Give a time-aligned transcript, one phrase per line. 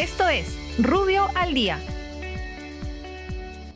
[0.00, 1.78] Esto es Rubio al Día.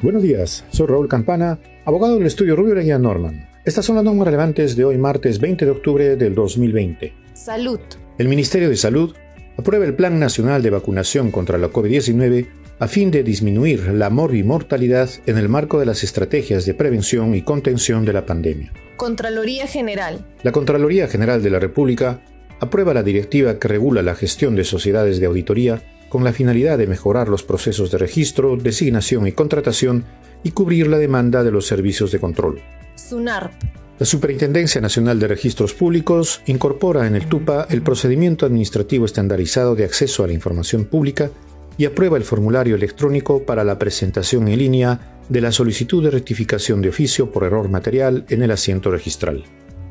[0.00, 3.46] Buenos días, soy Raúl Campana, abogado del estudio Rubio Leguía Norman.
[3.66, 7.12] Estas son las normas relevantes de hoy martes 20 de octubre del 2020.
[7.34, 7.78] Salud.
[8.16, 9.14] El Ministerio de Salud
[9.58, 12.46] aprueba el Plan Nacional de Vacunación contra la COVID-19
[12.78, 17.42] a fin de disminuir la morbimortalidad en el marco de las estrategias de prevención y
[17.42, 18.72] contención de la pandemia.
[18.96, 20.24] Contraloría General.
[20.42, 22.22] La Contraloría General de la República
[22.60, 25.82] aprueba la directiva que regula la gestión de sociedades de auditoría
[26.14, 30.04] con la finalidad de mejorar los procesos de registro, designación y contratación
[30.44, 32.62] y cubrir la demanda de los servicios de control.
[32.94, 33.50] SUNARP.
[33.98, 39.82] La Superintendencia Nacional de Registros Públicos incorpora en el TUPA el procedimiento administrativo estandarizado de
[39.82, 41.32] acceso a la información pública
[41.78, 46.80] y aprueba el formulario electrónico para la presentación en línea de la solicitud de rectificación
[46.80, 49.42] de oficio por error material en el asiento registral.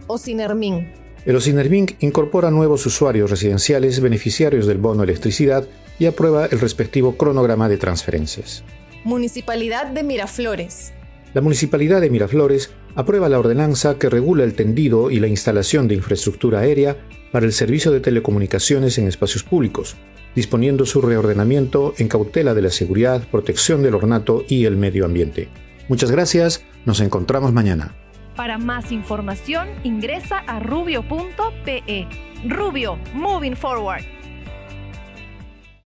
[0.07, 0.89] OSINERMIN.
[1.25, 5.67] El OSINERMIN incorpora nuevos usuarios residenciales beneficiarios del bono electricidad
[6.03, 8.63] y aprueba el respectivo cronograma de transferencias.
[9.05, 10.93] Municipalidad de Miraflores.
[11.33, 15.95] La Municipalidad de Miraflores aprueba la ordenanza que regula el tendido y la instalación de
[15.95, 16.97] infraestructura aérea
[17.31, 19.95] para el servicio de telecomunicaciones en espacios públicos,
[20.35, 25.47] disponiendo su reordenamiento en cautela de la seguridad, protección del ornato y el medio ambiente.
[25.87, 27.95] Muchas gracias, nos encontramos mañana.
[28.35, 32.07] Para más información ingresa a rubio.pe.
[32.45, 34.03] Rubio, moving forward.